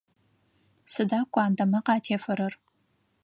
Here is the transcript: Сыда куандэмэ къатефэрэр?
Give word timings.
Сыда 0.93 1.19
куандэмэ 1.31 1.79
къатефэрэр? 1.85 2.53